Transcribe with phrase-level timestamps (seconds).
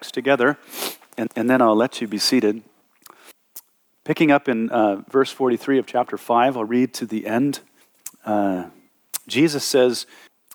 [0.00, 0.58] together,
[1.16, 2.62] and, and then I'll let you be seated.
[4.04, 7.60] Picking up in uh, verse 43 of chapter 5, I'll read to the end.
[8.24, 8.70] Uh,
[9.28, 10.06] Jesus says,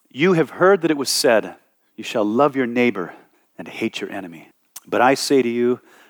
[0.10, 1.56] You have heard that it was said,
[1.96, 3.14] You shall love your neighbor
[3.58, 4.50] and hate your enemy.
[4.86, 5.80] But I say to you,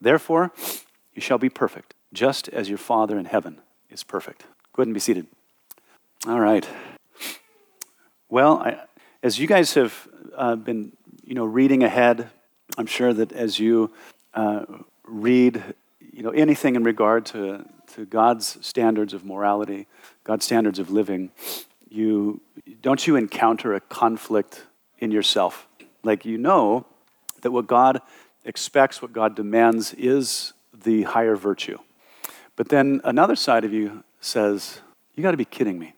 [0.00, 0.52] Therefore,
[1.14, 3.60] you shall be perfect, just as your Father in heaven
[3.90, 4.42] is perfect.
[4.72, 5.26] Go ahead and be seated.
[6.26, 6.68] All right.
[8.28, 8.80] Well, I,
[9.22, 10.92] as you guys have uh, been,
[11.24, 12.28] you know, reading ahead,
[12.76, 13.90] I'm sure that as you
[14.34, 14.64] uh,
[15.04, 15.62] read,
[16.12, 19.86] you know, anything in regard to, to God's standards of morality,
[20.24, 21.30] God's standards of living,
[21.88, 22.40] you
[22.82, 24.64] don't you encounter a conflict
[24.98, 25.66] in yourself.
[26.02, 26.86] Like you know
[27.42, 28.00] that what God
[28.46, 31.78] expects, what God demands, is the higher virtue.
[32.54, 34.80] But then another side of you says,
[35.14, 35.94] You got to be kidding me,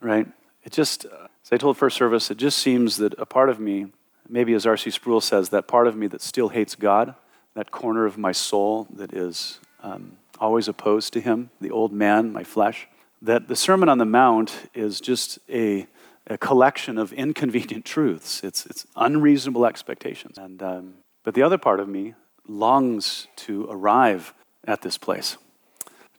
[0.00, 0.26] right?
[0.64, 3.86] It just, as I told first service, it just seems that a part of me,
[4.28, 4.90] maybe as R.C.
[4.90, 7.14] Sproul says, that part of me that still hates God,
[7.54, 12.32] that corner of my soul that is um, always opposed to Him, the old man,
[12.32, 12.88] my flesh,
[13.22, 15.86] that the Sermon on the Mount is just a,
[16.26, 18.42] a collection of inconvenient truths.
[18.42, 20.36] It's, it's unreasonable expectations.
[20.36, 20.94] And um,
[21.26, 22.14] but the other part of me
[22.46, 24.32] longs to arrive
[24.64, 25.36] at this place,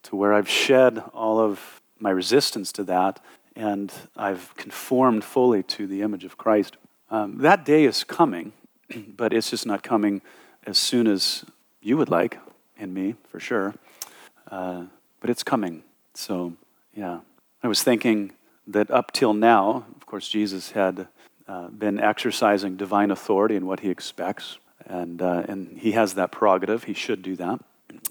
[0.03, 3.21] to where I've shed all of my resistance to that
[3.55, 6.75] and I've conformed fully to the image of Christ.
[7.09, 8.51] Um, that day is coming,
[9.15, 10.21] but it's just not coming
[10.65, 11.45] as soon as
[11.81, 12.37] you would like,
[12.77, 13.75] and me, for sure.
[14.51, 14.87] Uh,
[15.21, 15.83] but it's coming.
[16.15, 16.51] So,
[16.93, 17.21] yeah.
[17.63, 18.33] I was thinking
[18.67, 21.07] that up till now, of course, Jesus had
[21.47, 24.57] uh, been exercising divine authority in what he expects
[24.87, 26.85] and, uh, and he has that prerogative.
[26.85, 27.59] He should do that.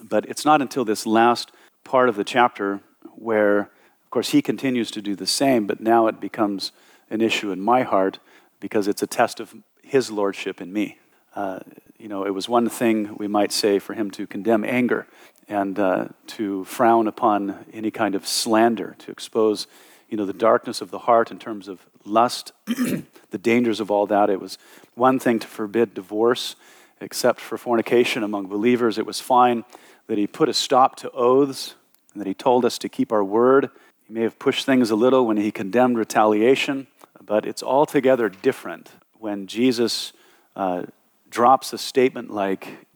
[0.02, 1.52] But it's not until this last
[1.84, 2.80] part of the chapter
[3.14, 6.72] where, of course, he continues to do the same, but now it becomes
[7.10, 8.18] an issue in my heart
[8.60, 10.98] because it's a test of his lordship in me.
[11.34, 11.60] Uh,
[11.98, 15.06] you know, it was one thing we might say for him to condemn anger
[15.48, 19.66] and uh, to frown upon any kind of slander, to expose,
[20.08, 24.06] you know, the darkness of the heart in terms of lust, the dangers of all
[24.06, 24.30] that.
[24.30, 24.58] It was
[24.94, 26.56] one thing to forbid divorce,
[27.00, 28.98] except for fornication among believers.
[28.98, 29.64] It was fine
[30.06, 31.74] that he put a stop to oaths
[32.12, 33.70] and that he told us to keep our word.
[34.06, 36.86] He may have pushed things a little when he condemned retaliation,
[37.24, 40.12] but it's altogether different when Jesus
[40.54, 40.84] uh,
[41.28, 42.86] drops a statement like,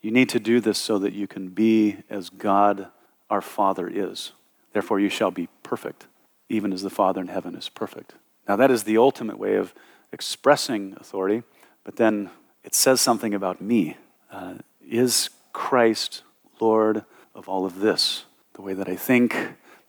[0.00, 2.88] You need to do this so that you can be as God
[3.30, 4.32] our Father is.
[4.72, 6.06] Therefore, you shall be perfect,
[6.48, 8.14] even as the Father in heaven is perfect.
[8.48, 9.74] Now, that is the ultimate way of
[10.12, 11.42] expressing authority,
[11.84, 12.30] but then
[12.64, 13.96] it says something about me.
[14.30, 14.54] Uh,
[14.86, 16.22] is Christ
[16.60, 17.04] Lord
[17.34, 18.24] of all of this?
[18.54, 19.36] The way that I think,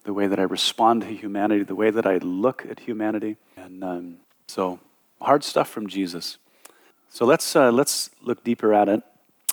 [0.03, 3.37] the way that I respond to humanity, the way that I look at humanity.
[3.57, 4.79] And um, so,
[5.21, 6.37] hard stuff from Jesus.
[7.09, 9.03] So let's, uh, let's look deeper at it.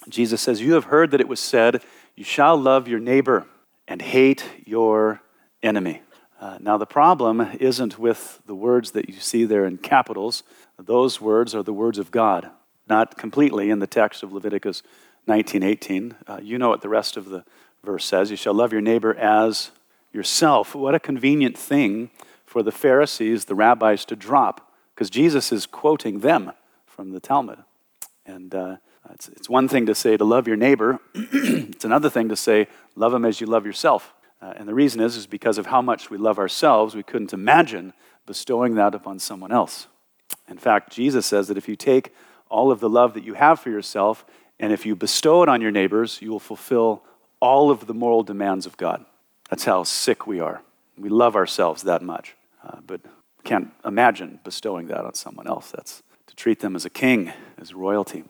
[0.08, 1.82] Jesus says, You have heard that it was said,
[2.16, 3.46] You shall love your neighbor
[3.86, 5.20] and hate your
[5.62, 6.02] enemy.
[6.40, 10.42] Uh, now, the problem isn't with the words that you see there in capitals.
[10.78, 12.48] Those words are the words of God,
[12.88, 14.82] not completely in the text of Leviticus
[15.28, 16.14] 19:18.
[16.26, 17.44] Uh, you know what the rest of the
[17.84, 19.70] verse says: "You shall love your neighbor as
[20.12, 22.10] yourself." What a convenient thing
[22.46, 26.52] for the Pharisees, the rabbis, to drop, because Jesus is quoting them
[26.86, 27.58] from the Talmud.
[28.24, 28.76] And uh,
[29.12, 32.66] it's, it's one thing to say to love your neighbor; it's another thing to say
[32.96, 34.14] love him as you love yourself.
[34.42, 37.32] Uh, and the reason is, is because of how much we love ourselves, we couldn't
[37.32, 37.92] imagine
[38.26, 39.86] bestowing that upon someone else.
[40.48, 42.14] In fact, Jesus says that if you take
[42.48, 44.24] all of the love that you have for yourself
[44.58, 47.02] and if you bestow it on your neighbors, you will fulfill
[47.40, 49.04] all of the moral demands of God.
[49.48, 50.62] That's how sick we are.
[50.98, 53.00] We love ourselves that much, uh, but
[53.42, 55.70] can't imagine bestowing that on someone else.
[55.70, 58.24] That's to treat them as a king, as royalty.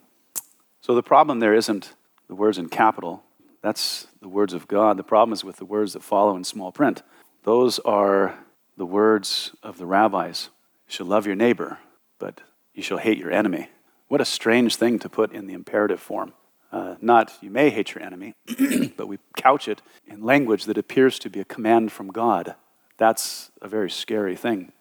[0.81, 1.95] So the problem there isn't
[2.29, 3.23] the words in capital,
[3.61, 4.97] that's the words of God.
[4.97, 7.03] The problem is with the words that follow in small print.
[7.45, 8.39] Those are
[8.77, 10.51] the words of the rabbis.
[10.89, 11.79] You shall love your neighbor,
[12.19, 12.41] but
[12.75, 13.69] you shall hate your enemy.
[14.09, 16.33] What a strange thing to put in the imperative form.
[16.73, 18.35] Uh, not you may hate your enemy,
[18.97, 22.55] but we couch it in language that appears to be a command from God.
[22.97, 24.73] That's a very scary thing.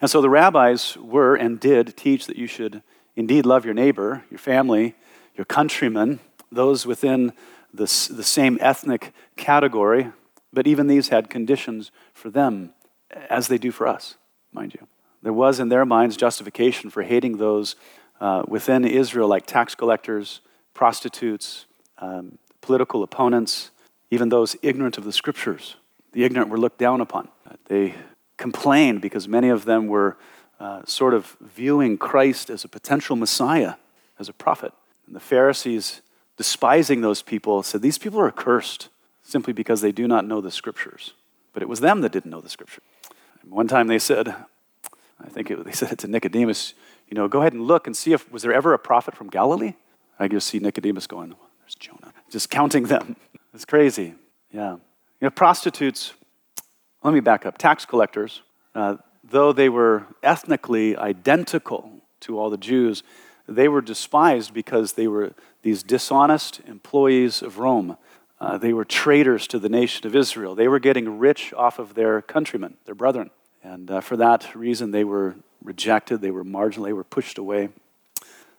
[0.00, 2.82] And so the rabbis were and did teach that you should
[3.16, 4.94] indeed love your neighbor, your family,
[5.34, 6.20] your countrymen,
[6.52, 7.32] those within
[7.72, 10.12] the, the same ethnic category,
[10.52, 12.72] but even these had conditions for them,
[13.28, 14.16] as they do for us,
[14.52, 14.86] mind you.
[15.22, 17.76] There was in their minds justification for hating those
[18.20, 20.40] uh, within Israel, like tax collectors,
[20.74, 21.66] prostitutes,
[21.98, 23.70] um, political opponents,
[24.10, 25.76] even those ignorant of the scriptures.
[26.12, 27.28] The ignorant were looked down upon.
[27.66, 27.94] They
[28.36, 30.16] complained because many of them were
[30.58, 33.74] uh, sort of viewing Christ as a potential Messiah,
[34.18, 34.72] as a prophet.
[35.06, 36.00] And the Pharisees,
[36.38, 38.88] despising those people, said, These people are cursed
[39.22, 41.12] simply because they do not know the scriptures.
[41.52, 42.80] But it was them that didn't know the scripture.
[43.46, 44.34] One time they said,
[45.20, 46.74] I think it, they said it to Nicodemus,
[47.08, 49.28] you know, go ahead and look and see if was there ever a prophet from
[49.28, 49.74] Galilee?
[50.18, 52.12] I just see Nicodemus going, there's Jonah.
[52.30, 53.16] Just counting them.
[53.54, 54.14] It's crazy.
[54.52, 54.72] Yeah.
[54.72, 54.78] You
[55.22, 56.12] know, prostitutes,
[57.02, 57.56] let me back up.
[57.58, 58.42] Tax collectors,
[58.74, 63.02] uh, though they were ethnically identical to all the Jews,
[63.48, 67.96] they were despised because they were these dishonest employees of Rome.
[68.40, 70.54] Uh, they were traitors to the nation of Israel.
[70.54, 73.30] They were getting rich off of their countrymen, their brethren.
[73.64, 77.70] And uh, for that reason, they were rejected, they were marginal, they were pushed away.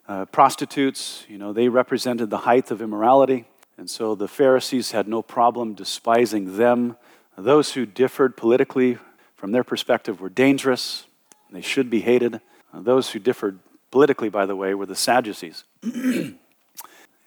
[0.08, 3.46] Uh, prostitutes, you know, they represented the height of immorality.
[3.78, 6.98] And so the Pharisees had no problem despising them.
[7.38, 8.98] Those who differed politically
[9.38, 11.06] from their perspective were dangerous.
[11.52, 12.42] They should be hated.
[12.74, 13.60] Uh, those who differed
[13.92, 15.64] politically, by the way, were the Sadducees.
[15.84, 16.38] and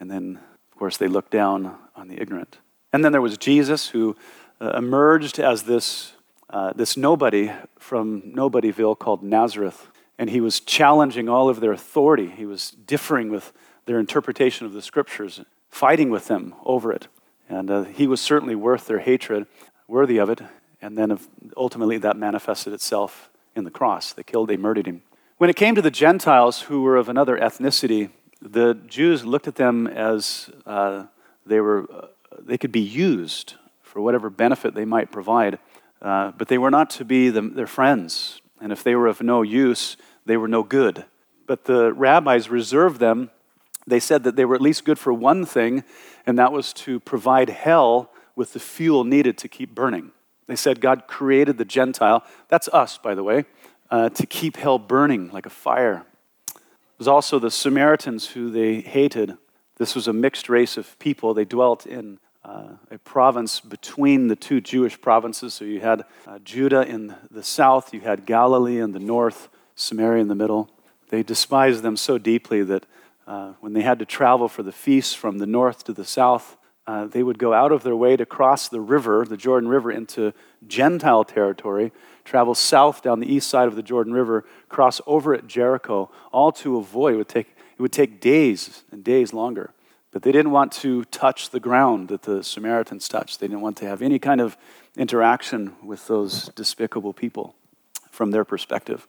[0.00, 0.38] then,
[0.72, 2.58] of course, they looked down on the ignorant.
[2.92, 4.16] And then there was Jesus, who
[4.60, 6.12] uh, emerged as this,
[6.50, 9.88] uh, this nobody from Nobodyville called Nazareth.
[10.18, 12.28] And he was challenging all of their authority.
[12.28, 13.52] He was differing with
[13.86, 17.08] their interpretation of the scriptures, fighting with them over it.
[17.48, 19.46] And uh, he was certainly worth their hatred,
[19.88, 20.40] worthy of it.
[20.80, 21.18] And then
[21.56, 24.12] ultimately that manifested itself in the cross.
[24.12, 25.02] They killed, they murdered him.
[25.38, 29.56] When it came to the Gentiles who were of another ethnicity, the Jews looked at
[29.56, 31.06] them as uh,
[31.46, 32.06] they, were, uh,
[32.38, 35.58] they could be used for whatever benefit they might provide,
[36.00, 38.40] uh, but they were not to be the, their friends.
[38.61, 39.96] And if they were of no use,
[40.26, 41.05] they were no good.
[41.46, 43.31] But the rabbis reserved them.
[43.87, 45.82] They said that they were at least good for one thing,
[46.25, 50.12] and that was to provide hell with the fuel needed to keep burning.
[50.46, 53.44] They said God created the Gentile, that's us, by the way,
[53.92, 56.06] uh, to keep hell burning like a fire.
[56.48, 59.36] It was also the Samaritans who they hated.
[59.76, 61.34] This was a mixed race of people.
[61.34, 65.52] They dwelt in uh, a province between the two Jewish provinces.
[65.52, 70.22] So you had uh, Judah in the south, you had Galilee in the north, Samaria
[70.22, 70.70] in the middle.
[71.10, 72.86] They despised them so deeply that
[73.26, 76.56] uh, when they had to travel for the feasts from the north to the south,
[76.86, 79.92] uh, they would go out of their way to cross the river, the Jordan River,
[79.92, 80.32] into
[80.66, 81.92] Gentile territory,
[82.24, 86.52] travel south down the east side of the Jordan River, cross over at Jericho, all
[86.52, 87.14] to avoid.
[87.14, 89.72] It would take, it would take days and days longer.
[90.12, 93.40] But they didn't want to touch the ground that the Samaritans touched.
[93.40, 94.56] They didn't want to have any kind of
[94.96, 97.54] interaction with those despicable people
[98.10, 99.08] from their perspective.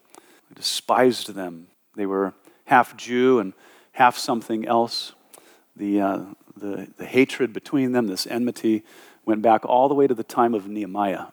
[0.50, 1.68] They despised them.
[1.96, 2.34] They were
[2.66, 3.54] half Jew and
[3.92, 5.14] half something else.
[5.76, 6.20] The, uh,
[6.56, 8.84] the, the hatred between them, this enmity,
[9.26, 11.28] went back all the way to the time of Nehemiah.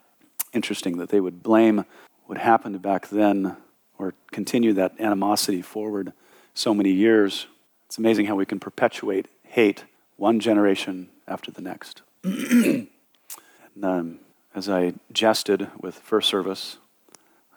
[0.53, 1.85] Interesting that they would blame
[2.27, 3.57] what happened back then
[3.99, 6.13] or continue that animosity forward
[6.55, 7.47] so many years.
[7.87, 9.85] It's amazing how we can perpetuate hate
[10.17, 12.03] one generation after the next.
[12.25, 12.89] and,
[13.83, 14.21] um,
[14.55, 16.79] as I jested with first service,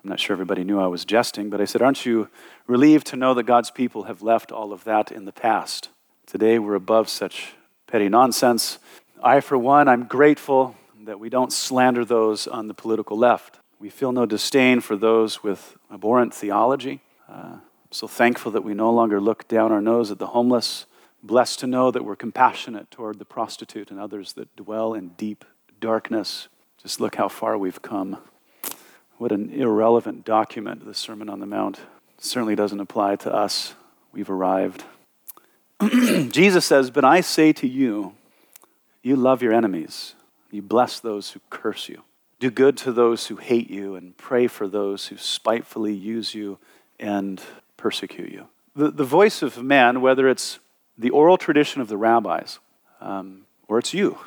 [0.03, 2.29] I'm not sure everybody knew I was jesting, but I said, Aren't you
[2.67, 5.89] relieved to know that God's people have left all of that in the past?
[6.25, 7.53] Today we're above such
[7.87, 8.79] petty nonsense.
[9.23, 13.59] I, for one, I'm grateful that we don't slander those on the political left.
[13.79, 17.01] We feel no disdain for those with abhorrent theology.
[17.29, 17.57] Uh,
[17.91, 20.85] so thankful that we no longer look down our nose at the homeless.
[21.21, 25.45] Blessed to know that we're compassionate toward the prostitute and others that dwell in deep
[25.79, 26.47] darkness.
[26.81, 28.17] Just look how far we've come.
[29.17, 31.79] What an irrelevant document, the Sermon on the Mount.
[32.17, 33.75] It certainly doesn't apply to us.
[34.11, 34.83] We've arrived.
[35.81, 38.15] Jesus says, But I say to you,
[39.01, 40.15] you love your enemies,
[40.53, 42.03] you bless those who curse you,
[42.39, 46.59] do good to those who hate you, and pray for those who spitefully use you
[46.99, 47.41] and
[47.77, 48.47] persecute you.
[48.75, 50.59] The, the voice of man, whether it's
[50.97, 52.59] the oral tradition of the rabbis,
[53.01, 54.17] um, or it's you,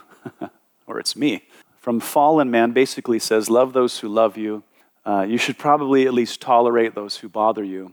[0.87, 1.47] or it's me,
[1.87, 4.65] from fallen man basically says, Love those who love you.
[5.05, 7.93] Uh, you should probably at least tolerate those who bother you,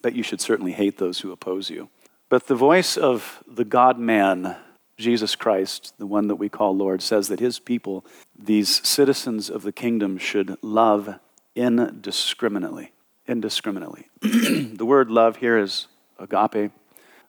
[0.00, 1.88] but you should certainly hate those who oppose you.
[2.28, 4.56] But the voice of the God man,
[5.02, 8.06] Jesus Christ, the one that we call Lord, says that his people,
[8.38, 11.18] these citizens of the kingdom, should love
[11.56, 12.92] indiscriminately.
[13.26, 14.08] Indiscriminately.
[14.22, 16.70] the word love here is agape.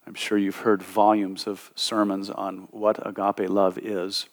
[0.06, 4.28] I'm sure you've heard volumes of sermons on what agape love is.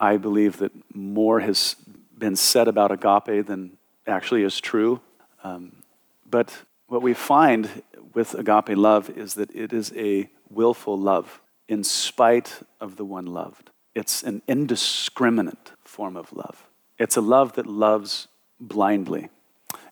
[0.00, 1.76] I believe that more has
[2.18, 3.76] been said about agape than
[4.06, 5.00] actually is true.
[5.44, 5.72] Um,
[6.28, 11.40] but what we find with agape love is that it is a willful love
[11.70, 13.70] in spite of the one loved.
[13.94, 16.68] It's an indiscriminate form of love.
[16.98, 18.26] It's a love that loves
[18.58, 19.28] blindly.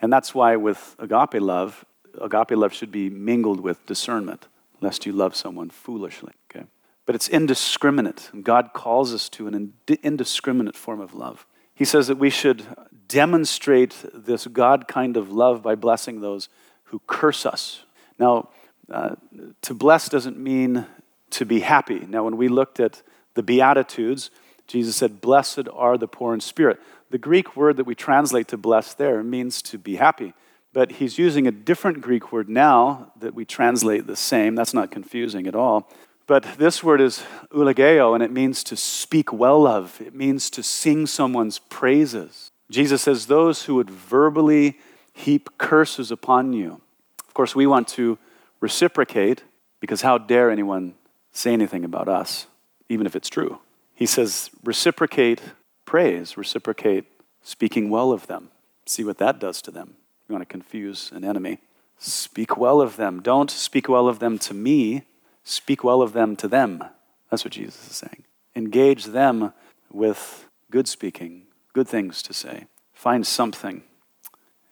[0.02, 1.84] And that's why with agape love,
[2.20, 4.48] agape love should be mingled with discernment,
[4.80, 6.32] lest you love someone foolishly.
[6.50, 6.66] Okay?
[7.06, 8.30] But it's indiscriminate.
[8.32, 11.46] And God calls us to an indiscriminate form of love.
[11.74, 12.64] He says that we should
[13.06, 16.48] demonstrate this God kind of love by blessing those
[16.84, 17.84] who curse us.
[18.18, 18.48] Now,
[18.90, 19.14] uh,
[19.62, 20.86] to bless doesn't mean
[21.32, 22.00] to be happy.
[22.08, 23.02] Now, when we looked at
[23.34, 24.30] the Beatitudes,
[24.66, 26.80] Jesus said, Blessed are the poor in spirit.
[27.10, 30.34] The Greek word that we translate to bless there means to be happy.
[30.72, 34.54] But he's using a different Greek word now that we translate the same.
[34.54, 35.90] That's not confusing at all.
[36.26, 39.98] But this word is eulogeo, and it means to speak well of.
[40.00, 42.50] It means to sing someone's praises.
[42.70, 44.78] Jesus says, Those who would verbally
[45.14, 46.82] heap curses upon you.
[47.26, 48.18] Of course, we want to
[48.60, 49.42] reciprocate
[49.80, 50.94] because how dare anyone
[51.38, 52.46] say anything about us,
[52.88, 53.60] even if it's true?
[53.94, 55.40] He says, reciprocate
[55.84, 57.04] praise, reciprocate
[57.42, 58.50] speaking well of them.
[58.86, 59.94] See what that does to them.
[60.28, 61.60] You want to confuse an enemy.
[61.98, 63.20] Speak well of them.
[63.22, 65.04] Don't speak well of them to me,
[65.44, 66.84] speak well of them to them.
[67.30, 68.24] That's what Jesus is saying.
[68.54, 69.52] Engage them
[69.92, 71.42] with good speaking,
[71.72, 72.66] good things to say.
[72.92, 73.82] Find something.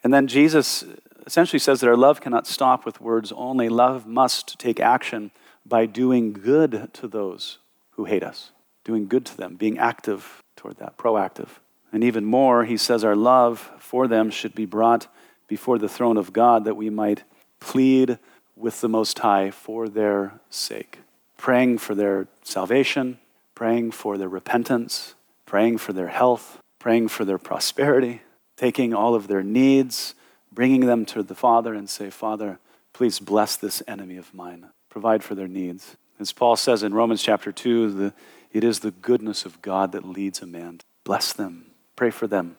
[0.02, 0.84] And then Jesus
[1.26, 3.68] essentially says that our love cannot stop with words only.
[3.68, 5.30] Love must take action
[5.66, 7.58] by doing good to those
[7.92, 8.52] who hate us
[8.86, 11.48] doing good to them, being active toward that, proactive.
[11.92, 15.08] And even more, he says our love for them should be brought
[15.48, 17.24] before the throne of God that we might
[17.58, 18.20] plead
[18.54, 21.00] with the Most High for their sake,
[21.36, 23.18] praying for their salvation,
[23.56, 28.22] praying for their repentance, praying for their health, praying for their prosperity,
[28.56, 30.14] taking all of their needs,
[30.52, 32.60] bringing them to the Father and say, Father,
[32.92, 35.94] please bless this enemy of mine, provide for their needs.
[36.18, 38.14] As Paul says in Romans chapter 2, the
[38.50, 40.80] it is the goodness of God that leads a man.
[41.04, 42.56] Bless them, pray for them.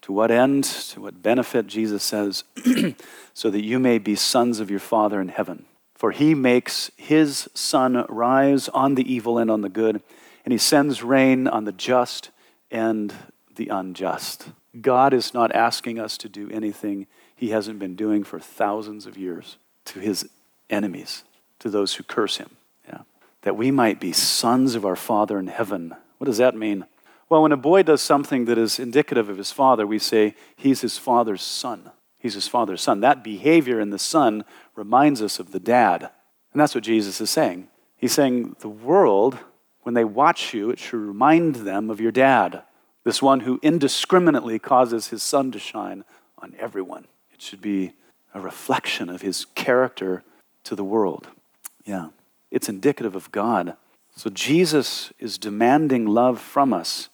[0.00, 0.64] To what end?
[0.64, 1.66] To what benefit?
[1.66, 2.44] Jesus says,
[3.34, 5.66] so that you may be sons of your Father in heaven.
[5.94, 10.00] For he makes his sun rise on the evil and on the good,
[10.46, 12.30] and he sends rain on the just
[12.70, 13.12] and
[13.56, 14.48] the unjust.
[14.80, 19.18] God is not asking us to do anything he hasn't been doing for thousands of
[19.18, 20.26] years to his
[20.70, 21.24] enemies,
[21.60, 22.50] to those who curse him
[22.86, 23.02] Yeah.
[23.42, 25.94] that we might be sons of our Father in heaven.
[26.18, 26.86] What does that mean?
[27.28, 30.80] Well, when a boy does something that is indicative of his father, we say he's
[30.80, 31.92] his father's son.
[32.18, 33.00] He's his father's son.
[33.00, 36.10] That behavior in the son reminds us of the dad.
[36.52, 37.68] And that's what Jesus is saying.
[37.96, 39.38] He's saying the world,
[39.82, 42.62] when they watch you, it should remind them of your dad,
[43.04, 46.04] this one who indiscriminately causes his sun to shine
[46.38, 47.06] on everyone.
[47.32, 47.92] It should be
[48.34, 50.24] a reflection of his character
[50.64, 51.28] to the world.
[51.84, 52.08] Yeah
[52.50, 53.76] it's indicative of God.
[54.14, 57.08] So Jesus is demanding love from us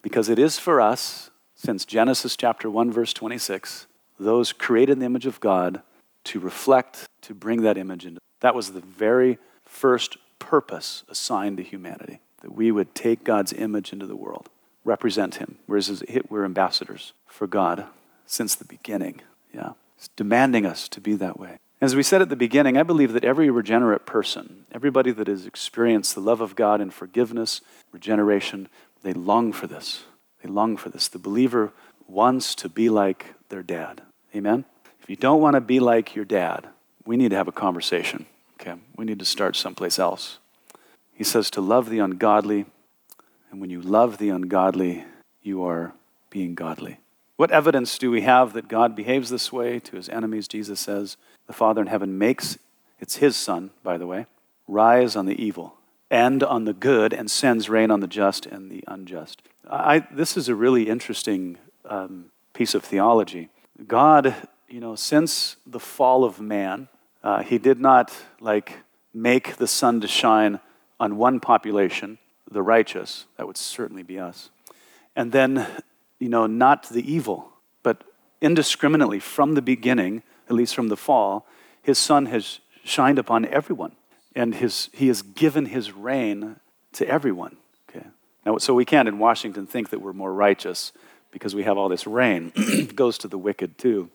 [0.00, 3.86] because it is for us, since Genesis chapter 1, verse 26,
[4.18, 5.82] those created in the image of God
[6.24, 8.20] to reflect, to bring that image into.
[8.40, 13.92] That was the very first purpose assigned to humanity, that we would take God's image
[13.92, 14.48] into the world,
[14.84, 15.58] represent Him.
[15.66, 17.86] Whereas we're ambassadors for God
[18.26, 19.20] since the beginning.
[19.54, 19.72] Yeah.
[19.96, 21.58] It's demanding us to be that way.
[21.82, 25.46] As we said at the beginning, I believe that every regenerate person, everybody that has
[25.46, 27.60] experienced the love of God and forgiveness,
[27.90, 28.68] regeneration,
[29.02, 30.04] they long for this.
[30.40, 31.08] They long for this.
[31.08, 31.72] The believer
[32.06, 34.02] wants to be like their dad.
[34.32, 34.64] Amen?
[35.02, 36.68] If you don't want to be like your dad,
[37.04, 38.26] we need to have a conversation.
[38.60, 38.74] Okay?
[38.94, 40.38] We need to start someplace else.
[41.12, 42.66] He says to love the ungodly,
[43.50, 45.04] and when you love the ungodly,
[45.42, 45.94] you are
[46.30, 47.00] being godly.
[47.34, 50.46] What evidence do we have that God behaves this way to his enemies?
[50.46, 51.16] Jesus says,
[51.52, 52.56] The Father in heaven makes,
[52.98, 54.24] it's his Son, by the way,
[54.66, 55.74] rise on the evil
[56.10, 59.42] and on the good and sends rain on the just and the unjust.
[59.70, 63.50] I, this is a really interesting um, piece of theology.
[63.86, 64.34] God,
[64.66, 66.88] you know, since the fall of man,
[67.22, 68.78] uh, he did not like
[69.12, 70.58] make the sun to shine
[70.98, 72.16] on one population,
[72.50, 74.48] the righteous, that would certainly be us,
[75.14, 75.66] and then
[76.18, 77.50] you know, not the evil,
[77.82, 78.04] but
[78.40, 81.46] indiscriminately from the beginning, at least from the fall,
[81.82, 83.92] his sun has shined upon everyone.
[84.34, 86.56] And his, he has given his rain
[86.94, 87.56] to everyone.
[87.88, 88.06] Okay.
[88.46, 90.92] Now, so we can't in Washington think that we're more righteous
[91.30, 92.52] because we have all this rain.
[92.56, 94.10] it goes to the wicked too.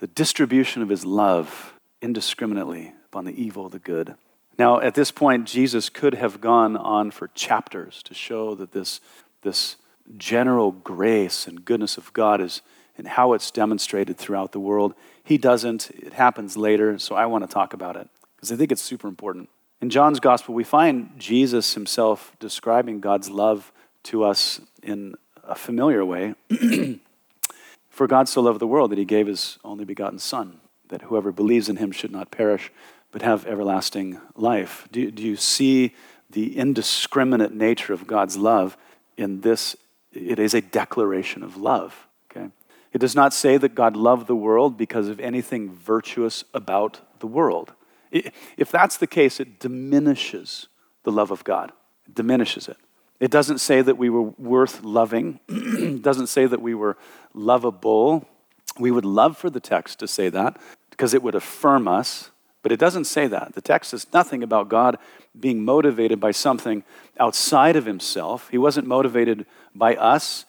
[0.00, 4.14] The distribution of his love indiscriminately upon the evil, the good.
[4.58, 9.00] Now, at this point, Jesus could have gone on for chapters to show that this,
[9.42, 9.76] this
[10.16, 12.62] general grace and goodness of God is
[12.98, 14.94] and how it's demonstrated throughout the world.
[15.22, 15.90] He doesn't.
[15.90, 19.08] It happens later, so I want to talk about it because I think it's super
[19.08, 19.48] important.
[19.80, 23.72] In John's gospel, we find Jesus himself describing God's love
[24.04, 26.34] to us in a familiar way.
[27.90, 31.32] For God so loved the world that he gave his only begotten Son, that whoever
[31.32, 32.70] believes in him should not perish,
[33.10, 34.86] but have everlasting life.
[34.92, 35.94] Do, do you see
[36.30, 38.76] the indiscriminate nature of God's love
[39.16, 39.76] in this?
[40.12, 42.05] It is a declaration of love.
[42.92, 47.26] It does not say that God loved the world because of anything virtuous about the
[47.26, 47.72] world.
[48.10, 50.68] If that's the case, it diminishes
[51.04, 51.72] the love of God.
[52.06, 52.76] It diminishes it.
[53.18, 55.40] It doesn't say that we were worth loving.
[55.48, 56.96] it doesn't say that we were
[57.34, 58.26] lovable.
[58.78, 60.58] We would love for the text to say that
[60.90, 62.30] because it would affirm us,
[62.62, 63.54] but it doesn't say that.
[63.54, 64.98] The text says nothing about God
[65.38, 66.84] being motivated by something
[67.18, 68.48] outside of himself.
[68.50, 70.44] He wasn't motivated by us,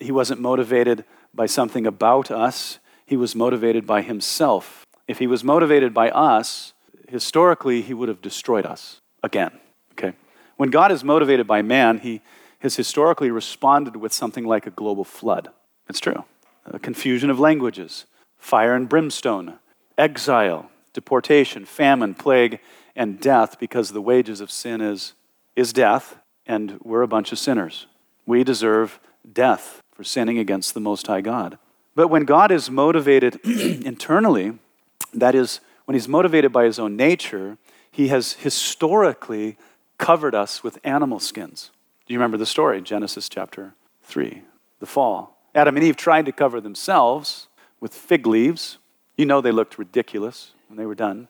[0.00, 2.78] he wasn't motivated by something about us.
[3.06, 4.86] He was motivated by himself.
[5.06, 6.72] If he was motivated by us,
[7.08, 9.52] historically, he would have destroyed us again.
[9.92, 10.14] Okay?
[10.56, 12.22] When God is motivated by man, he
[12.60, 15.50] has historically responded with something like a global flood.
[15.88, 16.24] It's true.
[16.64, 18.06] A confusion of languages,
[18.38, 19.58] fire and brimstone,
[19.98, 22.60] exile, deportation, famine, plague,
[22.96, 25.12] and death because the wages of sin is,
[25.56, 27.86] is death, and we're a bunch of sinners.
[28.24, 28.98] We deserve
[29.30, 31.58] death for sinning against the Most High God.
[31.94, 34.58] But when God is motivated internally,
[35.12, 37.56] that is, when he's motivated by his own nature,
[37.90, 39.56] he has historically
[39.98, 41.70] covered us with animal skins.
[42.06, 42.82] Do you remember the story?
[42.82, 44.42] Genesis chapter 3,
[44.80, 45.38] the fall.
[45.54, 47.46] Adam and Eve tried to cover themselves
[47.80, 48.78] with fig leaves.
[49.16, 51.28] You know they looked ridiculous when they were done.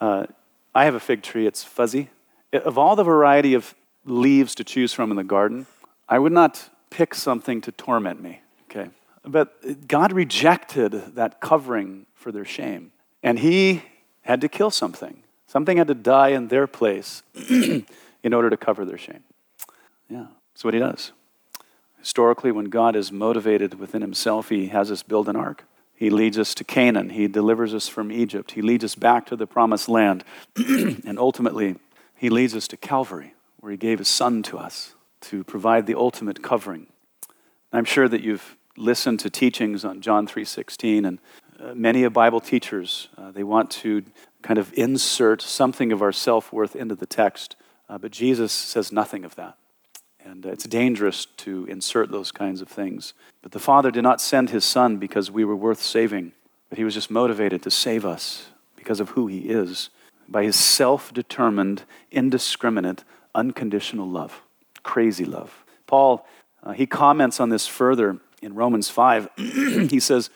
[0.00, 0.26] Uh,
[0.74, 2.10] I have a fig tree, it's fuzzy.
[2.52, 5.66] Of all the variety of leaves to choose from in the garden,
[6.08, 8.90] I would not pick something to torment me, okay?
[9.24, 12.92] But God rejected that covering for their shame.
[13.22, 13.82] And he
[14.22, 15.22] had to kill something.
[15.46, 19.24] Something had to die in their place in order to cover their shame.
[20.08, 21.12] Yeah, that's what he does.
[21.98, 25.64] Historically, when God is motivated within himself, he has us build an ark.
[25.94, 27.10] He leads us to Canaan.
[27.10, 28.52] He delivers us from Egypt.
[28.52, 30.24] He leads us back to the promised land.
[30.56, 31.76] and ultimately,
[32.16, 35.96] he leads us to Calvary, where he gave his son to us to provide the
[35.96, 36.86] ultimate covering.
[37.72, 41.18] I'm sure that you've listened to teachings on John 3:16 and
[41.60, 44.02] uh, many of Bible teachers, uh, they want to
[44.42, 47.56] kind of insert something of our self worth into the text,
[47.88, 49.56] uh, but Jesus says nothing of that.
[50.24, 53.12] And uh, it's dangerous to insert those kinds of things.
[53.42, 56.32] But the Father did not send his Son because we were worth saving,
[56.70, 59.90] but he was just motivated to save us because of who he is
[60.28, 63.04] by his self determined, indiscriminate,
[63.34, 64.42] unconditional love.
[64.82, 65.64] Crazy love.
[65.86, 66.26] Paul,
[66.62, 69.28] uh, he comments on this further in Romans 5.
[69.36, 70.30] he says,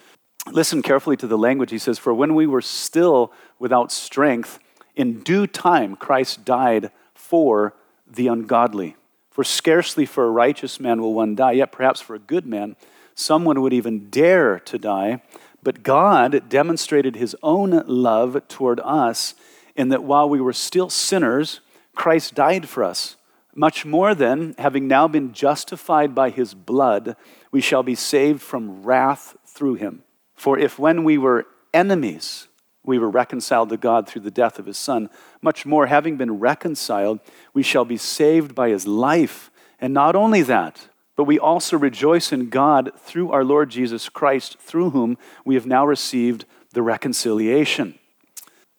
[0.51, 1.71] Listen carefully to the language.
[1.71, 4.59] He says, For when we were still without strength,
[4.95, 7.75] in due time Christ died for
[8.07, 8.97] the ungodly.
[9.31, 12.77] For scarcely for a righteous man will one die, yet perhaps for a good man,
[13.15, 15.23] someone would even dare to die.
[15.63, 19.35] But God demonstrated his own love toward us
[19.75, 21.61] in that while we were still sinners,
[21.95, 23.17] Christ died for us.
[23.55, 27.15] Much more than, having now been justified by his blood,
[27.53, 30.03] we shall be saved from wrath through him.
[30.35, 32.49] For if when we were enemies,
[32.85, 35.09] we were reconciled to God through the death of his Son,
[35.41, 37.21] much more, having been reconciled,
[37.53, 39.51] we shall be saved by his life.
[39.81, 44.59] And not only that, but we also rejoice in God through our Lord Jesus Christ,
[44.59, 47.99] through whom we have now received the reconciliation.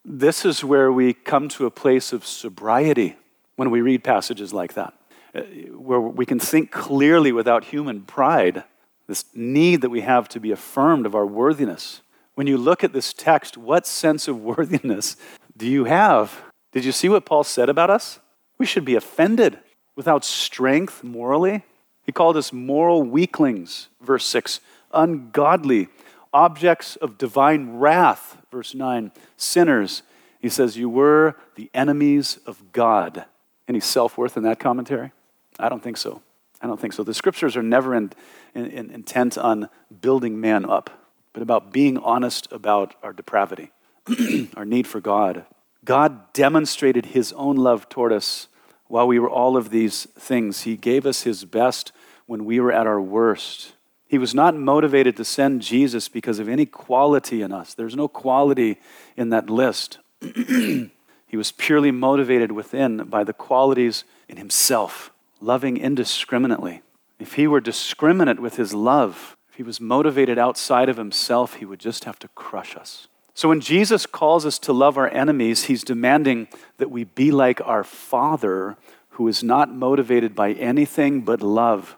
[0.03, 3.15] This is where we come to a place of sobriety
[3.55, 4.93] when we read passages like that,
[5.33, 5.41] uh,
[5.73, 8.63] where we can think clearly without human pride
[9.07, 12.01] this need that we have to be affirmed of our worthiness.
[12.33, 15.15] When you look at this text, what sense of worthiness
[15.55, 16.41] do you have?
[16.71, 18.19] Did you see what Paul said about us?
[18.57, 19.59] We should be offended
[19.95, 21.63] without strength morally.
[22.03, 24.59] He called us moral weaklings, verse 6,
[24.93, 25.87] ungodly,
[26.33, 30.03] objects of divine wrath, verse 9, sinners.
[30.39, 33.25] He says, You were the enemies of God.
[33.67, 35.11] Any self worth in that commentary?
[35.59, 36.21] I don't think so.
[36.61, 37.03] I don't think so.
[37.03, 38.11] The scriptures are never in,
[38.53, 39.69] in, in, intent on
[40.01, 40.89] building man up,
[41.33, 43.71] but about being honest about our depravity,
[44.55, 45.45] our need for God.
[45.83, 48.47] God demonstrated his own love toward us
[48.87, 50.61] while we were all of these things.
[50.61, 51.91] He gave us his best
[52.25, 53.73] when we were at our worst.
[54.07, 57.73] He was not motivated to send Jesus because of any quality in us.
[57.73, 58.79] There's no quality
[59.17, 59.99] in that list.
[61.35, 66.81] he was purely motivated within by the qualities in himself, loving indiscriminately.
[67.19, 71.65] If he were discriminate with his love, if he was motivated outside of himself, he
[71.65, 73.09] would just have to crush us.
[73.33, 77.59] So when Jesus calls us to love our enemies, he's demanding that we be like
[77.65, 78.77] our Father
[79.09, 81.97] who is not motivated by anything but love.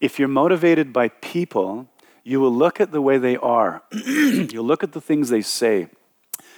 [0.00, 1.90] If you're motivated by people,
[2.24, 3.82] you will look at the way they are.
[3.92, 5.88] You'll look at the things they say.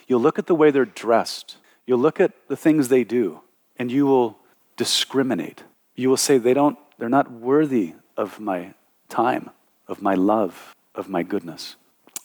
[0.06, 1.56] You'll look at the way they're dressed.
[1.90, 3.40] You'll look at the things they do,
[3.76, 4.38] and you will
[4.76, 5.64] discriminate.
[5.96, 8.74] You will say they don't they're not worthy of my
[9.08, 9.50] time,
[9.88, 11.74] of my love, of my goodness.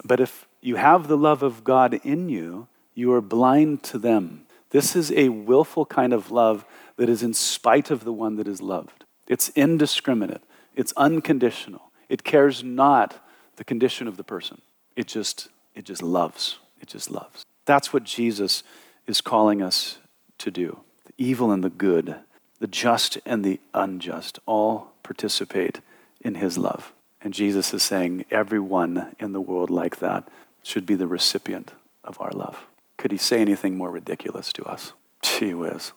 [0.04, 4.46] But if you have the love of God in you, you are blind to them.
[4.70, 6.64] This is a willful kind of love
[6.98, 9.04] that is in spite of the one that is loved.
[9.28, 10.44] It's indiscriminate,
[10.76, 11.90] it's unconditional.
[12.08, 13.20] It cares not
[13.56, 14.62] the condition of the person.
[14.96, 16.60] It just it just loves.
[16.80, 17.48] It just loves.
[17.66, 18.62] That's what Jesus
[19.08, 20.00] is calling us
[20.40, 20.80] to do.
[21.06, 22.16] The evil and the good
[22.60, 25.82] the just and the unjust all participate
[26.22, 26.94] in his love.
[27.22, 30.28] And Jesus is saying everyone in the world like that
[30.64, 32.66] should be the recipient of our love.
[32.98, 34.94] Could he say anything more ridiculous to us?
[35.22, 35.92] Gee whiz.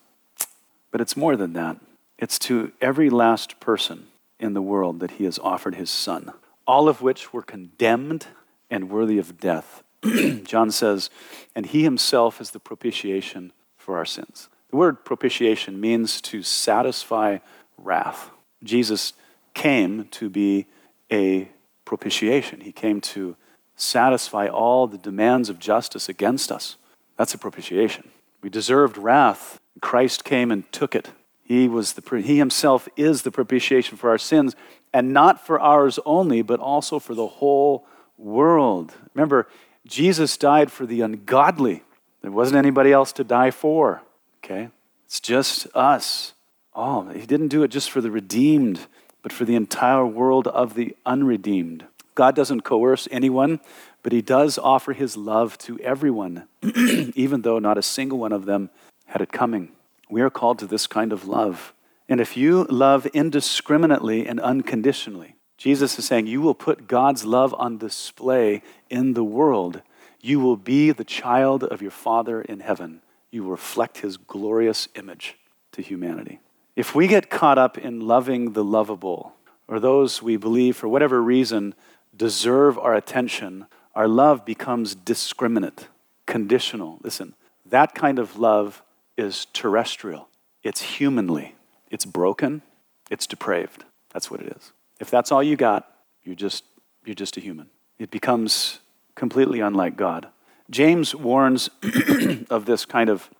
[0.90, 1.76] But it's more than that.
[2.18, 4.08] It's to every last person
[4.40, 6.32] in the world that he has offered his son,
[6.66, 8.26] all of which were condemned
[8.70, 9.82] and worthy of death.
[10.44, 11.10] John says,
[11.54, 14.48] and he himself is the propitiation for our sins.
[14.70, 17.38] The word propitiation means to satisfy
[17.76, 18.30] wrath.
[18.62, 19.14] Jesus
[19.54, 20.66] came to be
[21.10, 21.48] a
[21.84, 22.60] propitiation.
[22.60, 23.36] He came to
[23.76, 26.76] satisfy all the demands of justice against us.
[27.16, 28.10] That's a propitiation.
[28.42, 29.58] We deserved wrath.
[29.80, 31.10] Christ came and took it.
[31.42, 34.54] He, was the, he himself is the propitiation for our sins,
[34.92, 37.86] and not for ours only, but also for the whole
[38.18, 38.94] world.
[39.14, 39.48] Remember,
[39.88, 41.82] Jesus died for the ungodly.
[42.22, 44.02] There wasn't anybody else to die for.
[44.44, 44.68] Okay?
[45.06, 46.34] It's just us.
[46.74, 48.86] Oh, he didn't do it just for the redeemed,
[49.22, 51.86] but for the entire world of the unredeemed.
[52.14, 53.60] God doesn't coerce anyone,
[54.02, 58.44] but he does offer his love to everyone, even though not a single one of
[58.44, 58.70] them
[59.06, 59.72] had it coming.
[60.10, 61.72] We are called to this kind of love.
[62.08, 67.54] And if you love indiscriminately and unconditionally, Jesus is saying you will put God's love
[67.58, 69.82] on display in the world.
[70.20, 74.88] You will be the child of your Father in heaven you will reflect his glorious
[74.94, 75.36] image
[75.72, 76.40] to humanity.
[76.76, 79.34] If we get caught up in loving the lovable,
[79.66, 81.74] or those we believe for whatever reason
[82.16, 85.88] deserve our attention, our love becomes discriminate,
[86.26, 86.98] conditional.
[87.02, 87.34] Listen,
[87.66, 88.82] that kind of love
[89.16, 90.28] is terrestrial,
[90.62, 91.54] it's humanly,
[91.90, 92.62] it's broken,
[93.10, 93.84] it's depraved.
[94.12, 94.72] That's what it is.
[95.00, 95.88] If that's all you got,
[96.22, 96.64] you're just,
[97.04, 97.68] you're just a human.
[97.98, 98.80] It becomes
[99.14, 100.28] completely unlike God.
[100.70, 101.70] James warns
[102.50, 103.30] of this kind of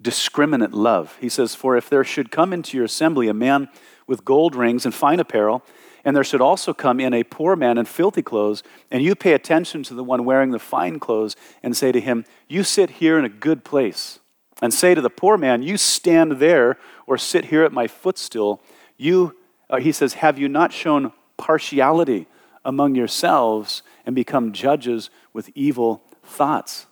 [0.00, 1.16] discriminate love.
[1.20, 3.68] He says, For if there should come into your assembly a man
[4.06, 5.62] with gold rings and fine apparel,
[6.04, 9.32] and there should also come in a poor man in filthy clothes, and you pay
[9.32, 13.18] attention to the one wearing the fine clothes, and say to him, You sit here
[13.18, 14.20] in a good place,
[14.62, 18.62] and say to the poor man, You stand there, or sit here at my footstool,
[18.96, 19.36] you,
[19.68, 22.26] uh, he says, Have you not shown partiality
[22.66, 26.86] among yourselves and become judges with evil thoughts.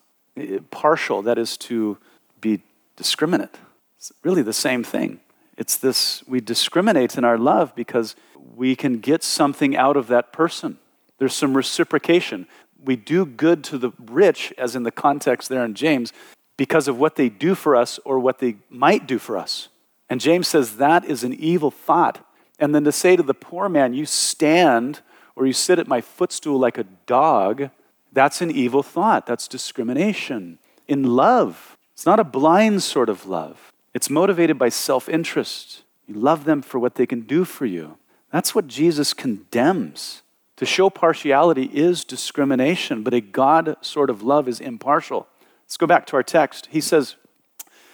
[0.71, 1.99] Partial, that is to
[2.41, 2.63] be
[2.97, 3.57] discriminate.
[3.99, 5.21] It's really the same thing.
[5.59, 8.17] It's this we discriminate in our love because
[8.57, 10.79] we can get something out of that person.
[11.19, 12.47] There's some reciprocation.
[12.83, 16.13] We do good to the rich, as in the context there in James,
[16.57, 19.69] because of what they do for us or what they might do for us.
[20.09, 22.25] And James says that is an evil thought.
[22.59, 25.01] And then to say to the poor man, You stand
[25.37, 27.71] or you sit at my footstool like a dog,
[28.13, 29.27] that's an evil thought.
[29.27, 30.59] That's discrimination.
[30.87, 35.83] In love, it's not a blind sort of love, it's motivated by self interest.
[36.07, 37.97] You love them for what they can do for you.
[38.31, 40.23] That's what Jesus condemns.
[40.57, 45.27] To show partiality is discrimination, but a God sort of love is impartial.
[45.65, 46.69] Let's go back to our text.
[46.71, 47.17] He says,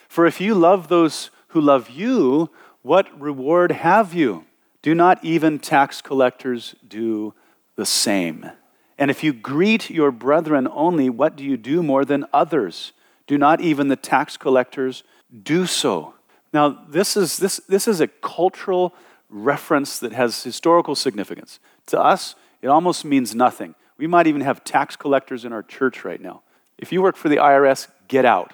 [0.09, 2.51] For if you love those who love you,
[2.83, 4.45] what reward have you?
[4.83, 7.35] Do not even tax collectors do
[7.77, 8.51] the same?
[8.99, 12.93] And if you greet your brethren only, what do you do more than others?
[13.27, 15.03] Do not even the tax collectors
[15.43, 16.15] do so?
[16.53, 18.95] Now, this is, this, this is a cultural
[19.29, 21.61] reference that has historical significance.
[21.87, 23.75] To us, it almost means nothing.
[23.97, 26.43] We might even have tax collectors in our church right now.
[26.79, 28.53] If you work for the IRS, get out.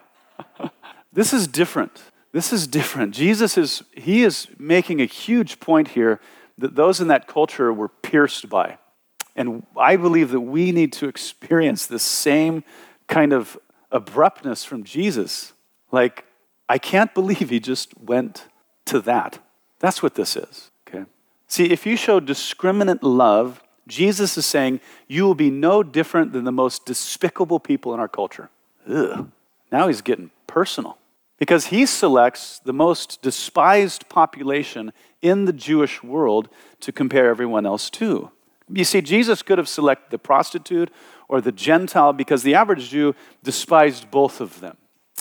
[1.13, 2.03] this is different.
[2.37, 3.15] This is different.
[3.15, 6.21] Jesus is, he is making a huge point here
[6.59, 8.77] that those in that culture were pierced by.
[9.35, 12.63] And I believe that we need to experience the same
[13.07, 13.57] kind of
[13.91, 15.55] abruptness from Jesus.
[15.91, 16.27] Like,
[16.69, 18.45] I can't believe he just went
[18.85, 19.39] to that.
[19.79, 21.07] That's what this is, okay?
[21.49, 26.45] See, if you show discriminant love, Jesus is saying you will be no different than
[26.45, 28.51] the most despicable people in our culture.
[28.87, 29.33] Ugh.
[29.73, 30.99] Now he's getting personal
[31.39, 36.49] because he selects the most despised population in the Jewish world
[36.81, 38.31] to compare everyone else to.
[38.69, 40.91] You see, Jesus could have selected the prostitute
[41.29, 44.77] or the Gentile because the average Jew despised both of them.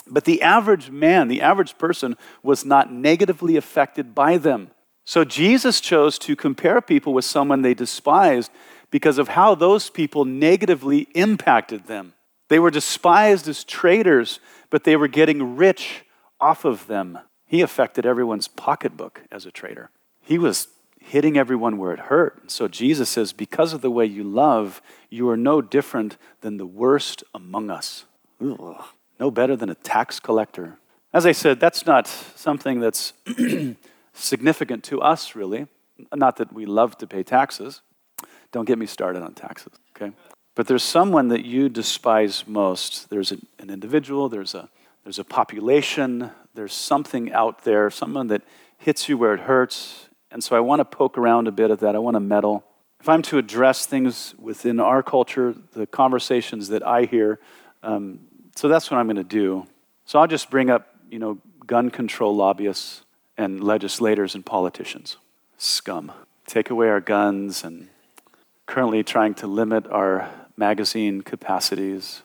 [0.08, 4.70] But the average man, the average person, was not negatively affected by them.
[5.04, 8.50] So Jesus chose to compare people with someone they despised
[8.90, 12.14] because of how those people negatively impacted them.
[12.48, 16.04] They were despised as traitors, but they were getting rich
[16.40, 17.18] off of them.
[17.46, 19.90] He affected everyone's pocketbook as a traitor.
[20.20, 20.68] He was
[21.00, 22.50] hitting everyone where it hurt.
[22.50, 26.66] So Jesus says, Because of the way you love, you are no different than the
[26.66, 28.04] worst among us.
[28.40, 28.84] Ugh.
[29.18, 30.78] No better than a tax collector.
[31.12, 33.12] As I said, that's not something that's
[34.12, 35.66] significant to us, really.
[36.14, 37.80] Not that we love to pay taxes.
[38.52, 40.12] Don't get me started on taxes, okay?
[40.54, 43.08] But there's someone that you despise most.
[43.08, 44.68] There's an individual, there's a,
[45.06, 48.42] there's a population, there's something out there, someone that
[48.76, 50.08] hits you where it hurts.
[50.32, 51.94] And so I want to poke around a bit at that.
[51.94, 52.64] I want to meddle.
[52.98, 57.38] If I'm to address things within our culture, the conversations that I hear,
[57.84, 58.18] um,
[58.56, 59.68] so that's what I'm going to do.
[60.06, 61.38] So I'll just bring up, you know,
[61.68, 63.02] gun control lobbyists
[63.38, 65.18] and legislators and politicians.
[65.56, 66.10] Scum.
[66.48, 67.90] Take away our guns and
[68.66, 72.22] currently trying to limit our magazine capacities.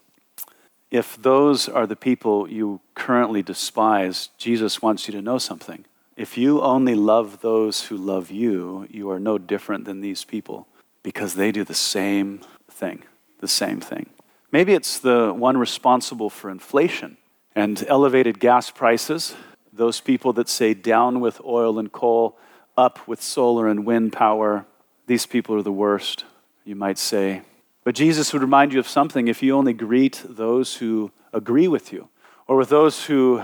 [0.91, 5.85] If those are the people you currently despise, Jesus wants you to know something.
[6.17, 10.67] If you only love those who love you, you are no different than these people
[11.01, 13.03] because they do the same thing,
[13.39, 14.09] the same thing.
[14.51, 17.15] Maybe it's the one responsible for inflation
[17.55, 19.33] and elevated gas prices,
[19.71, 22.37] those people that say down with oil and coal,
[22.77, 24.65] up with solar and wind power.
[25.07, 26.25] These people are the worst,
[26.65, 27.43] you might say.
[27.83, 31.91] But Jesus would remind you of something if you only greet those who agree with
[31.91, 32.09] you
[32.47, 33.41] or with those who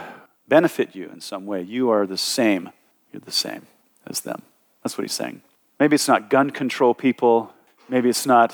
[0.48, 2.72] benefit you in some way, you are the same.
[3.12, 3.66] You're the same
[4.06, 4.44] as them.
[4.84, 5.42] That's what he's saying.
[5.80, 7.54] Maybe it's not gun control people.
[7.90, 8.54] Maybe it's not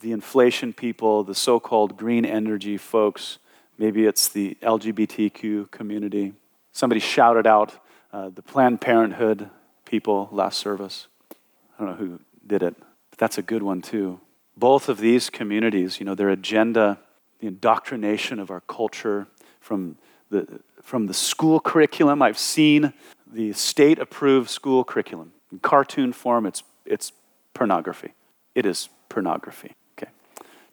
[0.00, 3.38] the inflation people, the so called green energy folks.
[3.76, 6.34] Maybe it's the LGBTQ community.
[6.72, 7.74] Somebody shouted out
[8.12, 9.50] uh, the Planned Parenthood
[9.84, 11.08] people last service.
[11.32, 12.76] I don't know who did it,
[13.10, 14.20] but that's a good one too
[14.56, 16.98] both of these communities, you know, their agenda,
[17.40, 19.26] the indoctrination of our culture
[19.60, 19.96] from
[20.30, 22.22] the, from the school curriculum.
[22.22, 22.92] I've seen
[23.30, 25.32] the state approved school curriculum.
[25.50, 27.12] In cartoon form, it's, it's
[27.52, 28.14] pornography.
[28.54, 29.74] It is pornography.
[29.98, 30.10] Okay.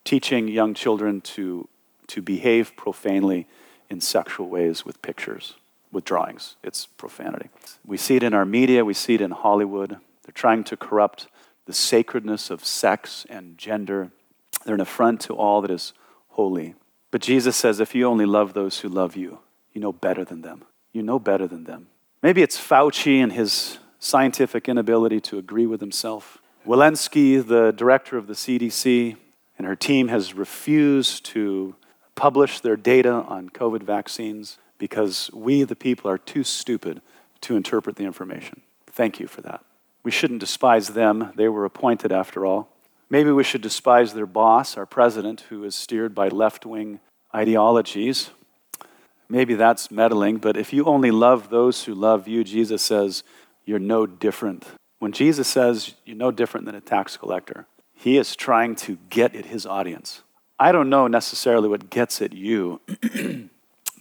[0.04, 1.68] Teaching young children to,
[2.08, 3.48] to behave profanely
[3.90, 5.56] in sexual ways with pictures,
[5.92, 6.56] with drawings.
[6.64, 7.50] It's profanity.
[7.86, 9.98] We see it in our media, we see it in Hollywood.
[10.24, 11.28] They're trying to corrupt
[11.72, 14.12] the sacredness of sex and gender.
[14.66, 15.94] They're an affront to all that is
[16.32, 16.76] holy.
[17.12, 19.40] But Jesus says, if you only love those who love you,
[19.72, 20.66] you no better than them.
[20.92, 21.88] You no better than them.
[22.22, 26.40] Maybe it's Fauci and his scientific inability to agree with himself.
[26.68, 29.16] Walensky, the director of the CDC,
[29.58, 31.78] and her team has refused to
[32.16, 37.02] publish their data on COVID vaccines because we, the people, are too stupid
[37.40, 38.60] to interpret the information.
[38.88, 39.64] Thank you for that.
[40.04, 41.32] We shouldn't despise them.
[41.36, 42.70] They were appointed after all.
[43.10, 47.00] Maybe we should despise their boss, our president, who is steered by left wing
[47.36, 48.32] ideologies.
[49.30, 53.24] Maybe that's meddling, but if you only love those who love you, Jesus says,
[53.66, 54.66] you're no different.
[55.00, 59.36] When Jesus says you're no different than a tax collector, he is trying to get
[59.36, 60.24] at his audience.
[60.60, 62.82] I don't know necessarily what gets at you,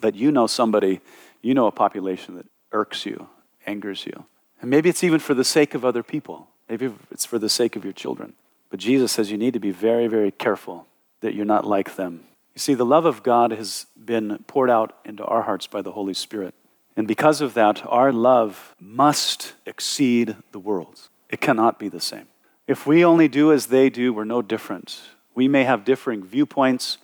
[0.00, 1.00] but you know somebody,
[1.42, 3.28] you know a population that irks you,
[3.66, 4.24] angers you.
[4.60, 6.48] And maybe it's even for the sake of other people.
[6.68, 8.34] Maybe it's for the sake of your children.
[8.68, 10.86] But Jesus says you need to be very, very careful
[11.20, 12.24] that you're not like them.
[12.54, 15.92] You see, the love of God has been poured out into our hearts by the
[15.92, 16.54] Holy Spirit.
[16.96, 21.08] And because of that, our love must exceed the world's.
[21.28, 22.26] It cannot be the same.
[22.66, 25.00] If we only do as they do, we're no different.
[25.34, 26.98] We may have differing viewpoints,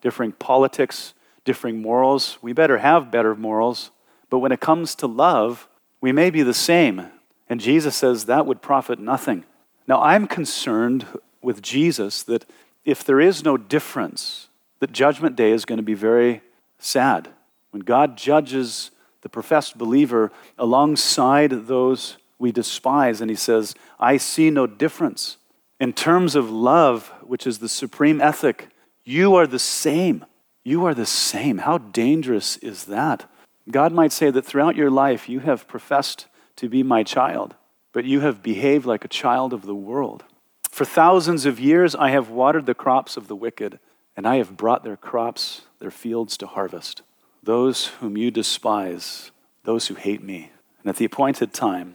[0.00, 2.38] differing politics, differing morals.
[2.40, 3.90] We better have better morals.
[4.28, 5.68] But when it comes to love,
[6.00, 7.06] we may be the same.
[7.48, 9.44] And Jesus says that would profit nothing.
[9.86, 11.06] Now, I'm concerned
[11.42, 12.44] with Jesus that
[12.84, 16.42] if there is no difference, that Judgment Day is going to be very
[16.78, 17.28] sad.
[17.70, 18.90] When God judges
[19.22, 25.36] the professed believer alongside those we despise, and He says, I see no difference.
[25.78, 28.68] In terms of love, which is the supreme ethic,
[29.04, 30.24] you are the same.
[30.64, 31.58] You are the same.
[31.58, 33.30] How dangerous is that?
[33.72, 37.54] God might say that throughout your life you have professed to be my child,
[37.92, 40.24] but you have behaved like a child of the world.
[40.70, 43.78] For thousands of years I have watered the crops of the wicked,
[44.16, 47.02] and I have brought their crops, their fields to harvest.
[47.42, 49.30] Those whom you despise,
[49.64, 50.50] those who hate me.
[50.82, 51.94] And at the appointed time,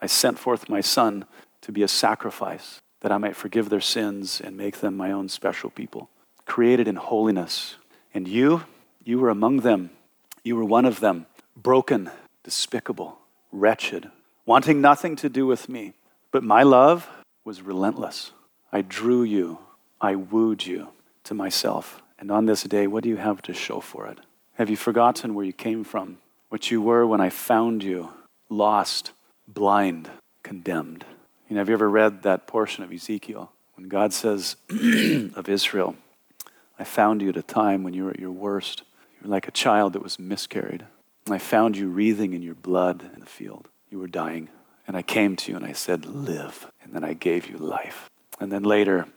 [0.00, 1.24] I sent forth my son
[1.62, 5.28] to be a sacrifice, that I might forgive their sins and make them my own
[5.28, 6.10] special people,
[6.46, 7.76] created in holiness.
[8.12, 8.64] And you,
[9.02, 9.90] you were among them.
[10.44, 11.26] You were one of them,
[11.56, 12.10] broken,
[12.44, 13.18] despicable,
[13.50, 14.10] wretched,
[14.46, 15.94] wanting nothing to do with me.
[16.30, 17.08] But my love
[17.44, 18.30] was relentless.
[18.70, 19.58] I drew you,
[20.00, 20.88] I wooed you
[21.24, 22.02] to myself.
[22.18, 24.18] And on this day, what do you have to show for it?
[24.54, 28.10] Have you forgotten where you came from, what you were when I found you,
[28.48, 29.10] lost,
[29.48, 30.10] blind,
[30.42, 31.04] condemned?
[31.50, 35.96] Have you ever read that portion of Ezekiel when God says of Israel,
[36.78, 38.82] I found you at a time when you were at your worst.
[39.24, 40.84] You were like a child that was miscarried.
[41.30, 43.68] I found you wreathing in your blood in the field.
[43.88, 44.50] You were dying.
[44.86, 46.70] And I came to you and I said, Live.
[46.82, 48.10] And then I gave you life.
[48.38, 49.08] And then later,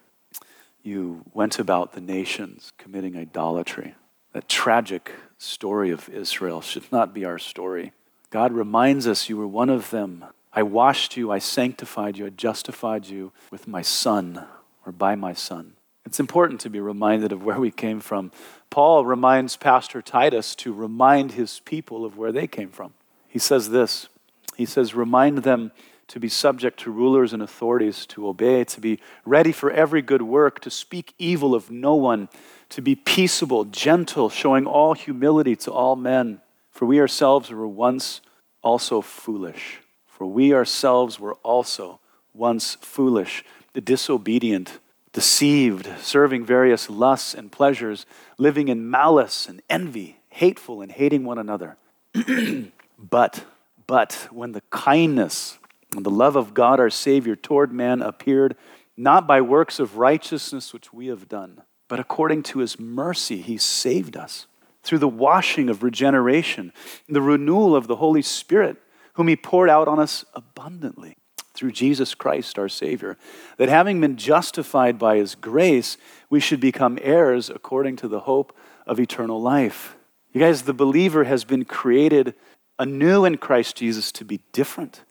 [0.81, 3.95] you went about the nations committing idolatry.
[4.31, 7.91] That tragic story of Israel should not be our story.
[8.29, 10.23] God reminds us you were one of them.
[10.53, 14.45] I washed you, I sanctified you, I justified you with my son
[14.85, 15.73] or by my son.
[16.07, 18.31] It's important to be reminded of where we came from.
[18.69, 22.93] Paul reminds Pastor Titus to remind his people of where they came from.
[23.27, 24.07] He says this
[24.55, 25.73] He says, Remind them
[26.07, 30.21] to be subject to rulers and authorities, to obey, to be ready for every good
[30.21, 32.29] work, to speak evil of no one,
[32.69, 36.39] to be peaceable, gentle, showing all humility to all men.
[36.71, 38.21] For we ourselves were once
[38.63, 39.81] also foolish.
[40.05, 41.99] For we ourselves were also
[42.33, 43.43] once foolish,
[43.73, 44.79] the disobedient,
[45.17, 48.05] deceived, serving various lusts and pleasures,
[48.37, 51.75] living in malice and envy, hateful and hating one another.
[52.99, 53.43] but,
[53.87, 55.57] but when the kindness
[55.95, 58.55] and the love of God our Savior toward man appeared,
[58.95, 63.57] not by works of righteousness which we have done, but according to his mercy, he
[63.57, 64.45] saved us
[64.83, 66.71] through the washing of regeneration,
[67.09, 68.77] the renewal of the Holy Spirit,
[69.13, 71.16] whom he poured out on us abundantly
[71.57, 73.17] through Jesus Christ our Savior,
[73.57, 75.97] that having been justified by his grace,
[76.29, 79.97] we should become heirs according to the hope of eternal life.
[80.31, 82.35] You guys, the believer has been created
[82.77, 85.01] anew in Christ Jesus to be different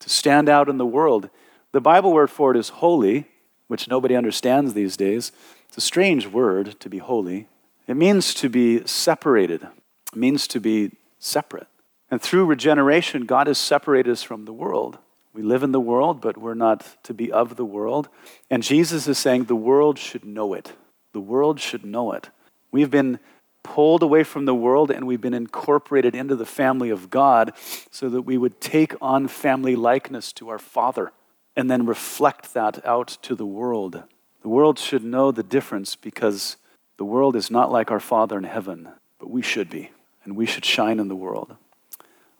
[0.00, 1.30] to stand out in the world.
[1.72, 3.26] The Bible word for it is holy,
[3.68, 5.32] which nobody understands these days.
[5.68, 7.48] It's a strange word to be holy.
[7.86, 11.68] It means to be separated, it means to be separate.
[12.10, 14.98] And through regeneration, God has separated us from the world.
[15.32, 18.08] We live in the world, but we're not to be of the world.
[18.50, 20.72] And Jesus is saying the world should know it.
[21.12, 22.30] The world should know it.
[22.72, 23.20] We've been
[23.62, 27.52] pulled away from the world and we've been incorporated into the family of God
[27.90, 31.12] so that we would take on family likeness to our Father
[31.56, 34.02] and then reflect that out to the world.
[34.42, 36.56] The world should know the difference because
[36.96, 38.88] the world is not like our Father in heaven,
[39.18, 39.90] but we should be,
[40.24, 41.56] and we should shine in the world.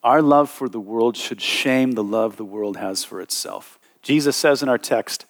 [0.02, 3.78] Our love for the world should shame the love the world has for itself.
[4.02, 5.26] Jesus says in our text,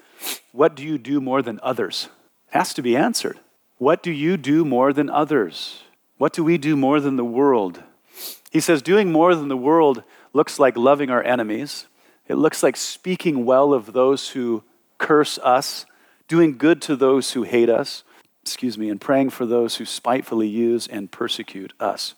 [0.52, 2.08] What do you do more than others?
[2.48, 3.38] It has to be answered.
[3.78, 5.82] What do you do more than others?
[6.18, 7.82] What do we do more than the world?
[8.50, 10.02] He says, doing more than the world
[10.32, 11.86] looks like loving our enemies.
[12.28, 14.62] It looks like speaking well of those who
[14.98, 15.86] curse us,
[16.28, 18.04] doing good to those who hate us,
[18.42, 22.14] excuse me, and praying for those who spitefully use and persecute us.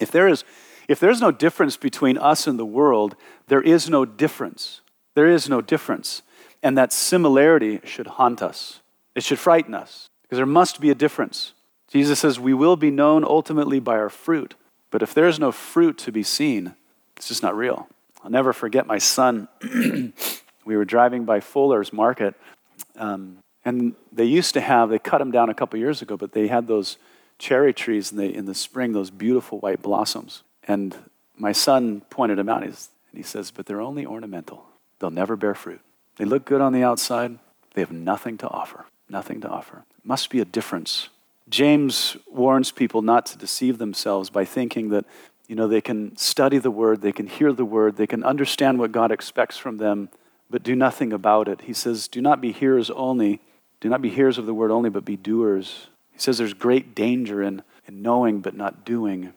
[0.00, 0.42] If there is
[0.88, 3.16] if there's no difference between us and the world,
[3.48, 4.80] there is no difference.
[5.14, 6.22] There is no difference.
[6.62, 8.80] And that similarity should haunt us.
[9.14, 10.08] It should frighten us.
[10.22, 11.52] Because there must be a difference.
[11.88, 14.54] Jesus says we will be known ultimately by our fruit.
[14.90, 16.74] But if there's no fruit to be seen,
[17.16, 17.88] it's just not real.
[18.22, 19.48] I'll never forget my son.
[20.64, 22.34] we were driving by Fuller's Market,
[22.96, 26.32] um, and they used to have, they cut them down a couple years ago, but
[26.32, 26.96] they had those
[27.38, 30.42] cherry trees in the, in the spring, those beautiful white blossoms.
[30.66, 30.96] And
[31.36, 32.76] my son pointed them out, and
[33.12, 34.64] he says, But they're only ornamental.
[34.98, 35.80] They'll never bear fruit.
[36.16, 37.38] They look good on the outside,
[37.74, 38.86] they have nothing to offer.
[39.08, 41.08] Nothing to offer must be a difference.
[41.48, 45.04] James warns people not to deceive themselves by thinking that
[45.48, 48.78] you know they can study the word, they can hear the word, they can understand
[48.78, 50.08] what God expects from them,
[50.48, 51.62] but do nothing about it.
[51.62, 53.40] He says, "Do not be hearers only,
[53.80, 56.94] do not be hearers of the word only, but be doers." He says there's great
[56.94, 59.32] danger in, in knowing but not doing.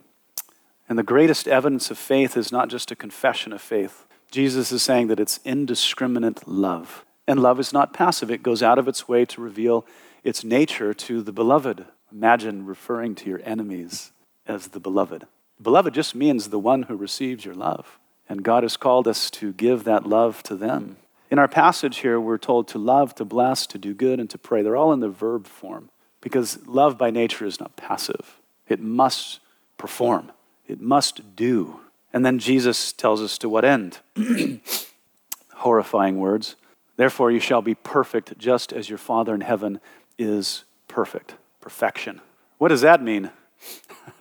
[0.90, 4.06] And the greatest evidence of faith is not just a confession of faith.
[4.32, 7.06] Jesus is saying that it's indiscriminate love.
[7.28, 9.86] And love is not passive, it goes out of its way to reveal
[10.24, 11.86] its nature to the beloved.
[12.12, 14.12] Imagine referring to your enemies
[14.46, 15.26] as the beloved.
[15.62, 18.00] Beloved just means the one who receives your love.
[18.30, 20.98] And God has called us to give that love to them.
[21.30, 24.38] In our passage here, we're told to love, to bless, to do good, and to
[24.38, 24.62] pray.
[24.62, 25.90] They're all in the verb form
[26.22, 29.40] because love by nature is not passive, it must
[29.78, 30.32] perform,
[30.68, 31.80] it must do.
[32.14, 34.00] And then Jesus tells us to what end?
[35.56, 36.56] Horrifying words.
[36.96, 39.80] Therefore, you shall be perfect just as your Father in heaven
[40.18, 41.36] is perfect.
[41.62, 42.22] Perfection.
[42.58, 43.30] What does that mean?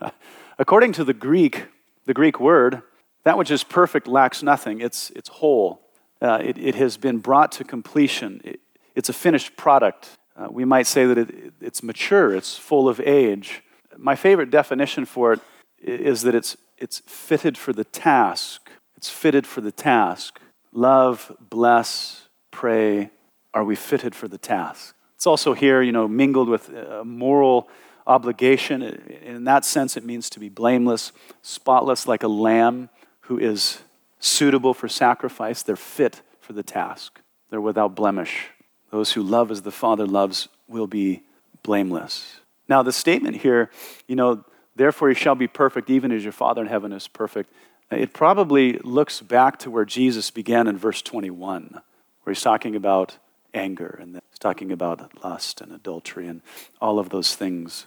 [0.59, 1.67] According to the Greek,
[2.05, 2.83] the Greek word,
[3.25, 4.81] that which is perfect lacks nothing.
[4.81, 5.81] It's, it's whole.
[6.21, 8.41] Uh, it, it has been brought to completion.
[8.45, 8.61] It,
[8.95, 10.11] it's a finished product.
[10.37, 13.63] Uh, we might say that it, it's mature, it's full of age.
[13.97, 15.41] My favorite definition for it
[15.81, 18.71] is that it's, it's fitted for the task.
[18.97, 20.41] It's fitted for the task.
[20.73, 23.11] Love, bless, pray.
[23.55, 24.95] Are we fitted for the task?
[25.15, 27.69] It's also here, you know, mingled with a moral
[28.07, 28.83] obligation.
[28.83, 31.13] In that sense, it means to be blameless,
[31.43, 33.81] spotless like a lamb who is
[34.19, 35.63] suitable for sacrifice.
[35.63, 37.21] They're fit for the task,
[37.51, 38.49] they're without blemish.
[38.91, 41.23] Those who love as the Father loves will be
[41.63, 42.37] blameless.
[42.69, 43.71] Now, the statement here,
[44.07, 44.45] you know,
[44.77, 47.53] therefore you shall be perfect even as your Father in heaven is perfect,
[47.91, 51.81] it probably looks back to where Jesus began in verse 21,
[52.23, 53.19] where he's talking about
[53.55, 56.43] anger and he's talking about lust and adultery and
[56.81, 57.87] all of those things.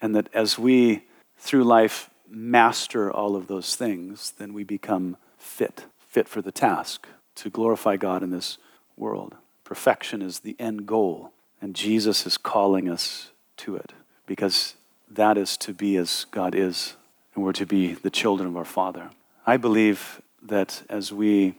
[0.00, 1.04] And that as we,
[1.36, 7.06] through life, master all of those things, then we become fit, fit for the task
[7.36, 8.58] to glorify God in this
[8.96, 9.34] world.
[9.64, 13.92] Perfection is the end goal, and Jesus is calling us to it
[14.26, 14.74] because
[15.10, 16.94] that is to be as God is,
[17.34, 19.10] and we're to be the children of our Father.
[19.46, 21.54] I believe that as we,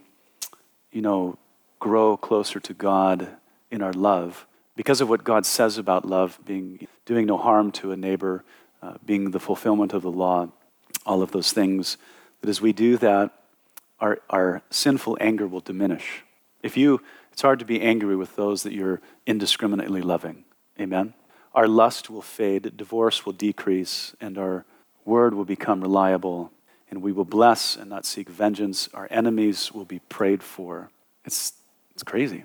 [0.92, 1.38] you know,
[1.78, 3.28] grow closer to God
[3.70, 4.46] in our love,
[4.76, 8.44] because of what God says about love, being doing no harm to a neighbor,
[8.82, 10.48] uh, being the fulfillment of the law,
[11.04, 11.96] all of those things,
[12.40, 13.30] that as we do that,
[14.00, 16.22] our, our sinful anger will diminish.
[16.62, 20.44] If you, it's hard to be angry with those that you're indiscriminately loving.
[20.78, 21.14] Amen?
[21.54, 24.64] Our lust will fade, divorce will decrease, and our
[25.04, 26.52] word will become reliable,
[26.90, 28.88] and we will bless and not seek vengeance.
[28.94, 30.90] Our enemies will be prayed for.
[31.24, 31.54] It's,
[31.92, 32.44] it's crazy.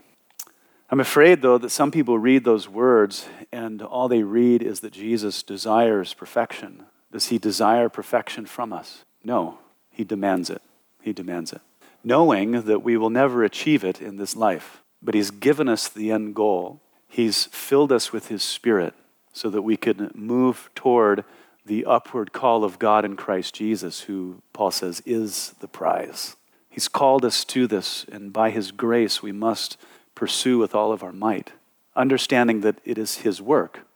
[0.90, 4.94] I'm afraid, though, that some people read those words and all they read is that
[4.94, 6.86] Jesus desires perfection.
[7.12, 9.04] Does he desire perfection from us?
[9.24, 9.58] No,
[9.90, 10.62] he demands it.
[11.02, 11.62] He demands it.
[12.04, 16.12] Knowing that we will never achieve it in this life, but he's given us the
[16.12, 16.82] end goal.
[17.16, 18.94] He's filled us with his spirit
[19.32, 21.24] so that we can move toward
[21.66, 26.36] the upward call of God in Christ Jesus, who Paul says is the prize.
[26.70, 29.78] He's called us to this, and by his grace, we must
[30.14, 31.54] pursue with all of our might,
[31.96, 33.88] understanding that it is His work,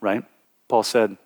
[0.00, 0.24] right?
[0.66, 1.16] Paul said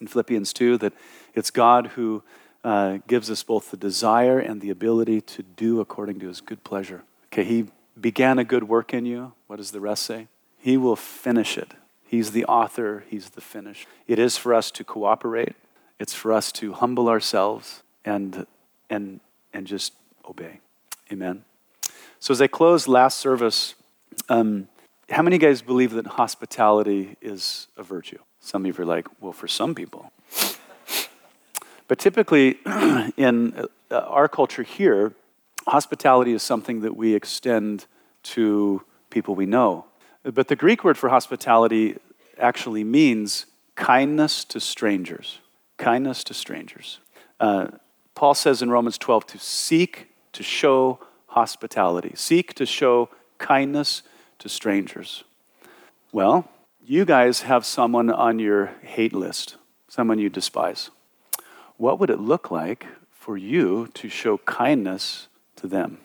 [0.00, 0.92] in Philippians 2 that
[1.34, 2.22] it's God who
[2.62, 6.62] uh, gives us both the desire and the ability to do according to His good
[6.62, 7.02] pleasure.
[7.32, 7.66] Okay, He
[8.00, 9.32] began a good work in you.
[9.48, 10.28] What does the rest say?
[10.62, 11.72] He will finish it.
[12.06, 13.84] He's the author, He's the finish.
[14.06, 15.56] It is for us to cooperate,
[15.98, 18.46] it's for us to humble ourselves and,
[18.88, 19.18] and,
[19.52, 19.94] and just
[20.28, 20.60] obey.
[21.10, 21.44] Amen.
[22.20, 23.74] So, as I close last service,
[24.28, 24.68] um,
[25.10, 28.18] how many guys believe that hospitality is a virtue?
[28.38, 30.12] Some of you are like, well, for some people.
[31.88, 32.58] But typically,
[33.16, 35.12] in uh, our culture here,
[35.66, 37.86] hospitality is something that we extend
[38.22, 39.86] to people we know.
[40.24, 41.98] But the Greek word for hospitality
[42.38, 45.40] actually means kindness to strangers.
[45.78, 46.98] Kindness to strangers.
[47.40, 47.68] Uh,
[48.14, 53.08] Paul says in Romans 12 to seek to show hospitality, seek to show
[53.38, 54.02] kindness
[54.38, 55.24] to strangers.
[56.12, 56.48] Well,
[56.84, 59.56] you guys have someone on your hate list,
[59.88, 60.90] someone you despise.
[61.76, 65.98] What would it look like for you to show kindness to them?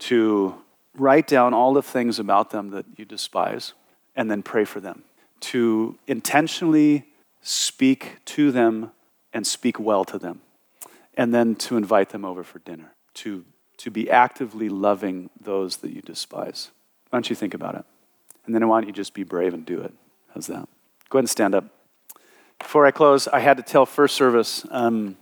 [0.00, 0.56] To
[0.96, 3.72] write down all the things about them that you despise
[4.14, 5.04] and then pray for them.
[5.40, 7.04] To intentionally
[7.42, 8.92] speak to them
[9.32, 10.40] and speak well to them.
[11.14, 12.92] And then to invite them over for dinner.
[13.14, 13.44] To
[13.78, 16.70] to be actively loving those that you despise.
[17.10, 17.84] Why don't you think about it?
[18.46, 19.92] And then why don't you just be brave and do it?
[20.34, 20.68] How's that?
[21.08, 21.64] Go ahead and stand up.
[22.58, 24.64] Before I close, I had to tell first service.
[24.70, 25.16] Um,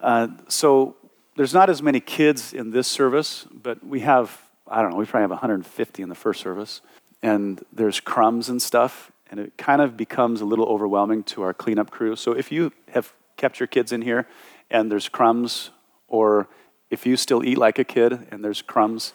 [0.00, 0.96] uh, so
[1.38, 5.06] there's not as many kids in this service, but we have, I don't know, we
[5.06, 6.80] probably have 150 in the first service.
[7.22, 11.54] And there's crumbs and stuff, and it kind of becomes a little overwhelming to our
[11.54, 12.16] cleanup crew.
[12.16, 14.26] So if you have kept your kids in here
[14.68, 15.70] and there's crumbs
[16.08, 16.48] or
[16.90, 19.12] if you still eat like a kid and there's crumbs,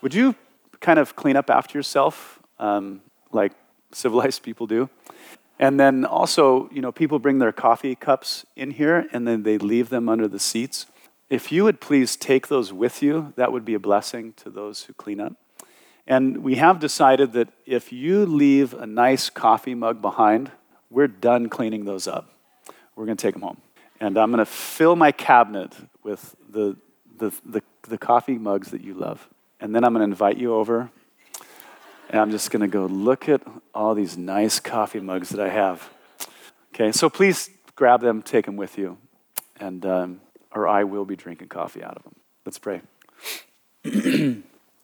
[0.00, 0.36] would you
[0.80, 3.02] kind of clean up after yourself um,
[3.32, 3.52] like
[3.92, 4.88] civilized people do?
[5.58, 9.58] And then also, you know, people bring their coffee cups in here and then they
[9.58, 10.86] leave them under the seats.
[11.30, 14.82] If you would please take those with you, that would be a blessing to those
[14.82, 15.34] who clean up.
[16.06, 20.50] And we have decided that if you leave a nice coffee mug behind,
[20.90, 22.34] we're done cleaning those up.
[22.96, 23.60] We're going to take them home.
[24.00, 25.72] And I'm going to fill my cabinet
[26.02, 26.76] with the,
[27.16, 29.28] the, the, the coffee mugs that you love.
[29.60, 30.90] And then I'm going to invite you over
[32.10, 33.40] and I'm just going to go look at
[33.72, 35.88] all these nice coffee mugs that I have.
[36.74, 38.98] Okay, so please grab them, take them with you,
[39.60, 40.20] and um,
[40.54, 42.14] or I will be drinking coffee out of them.
[42.44, 42.82] Let's pray.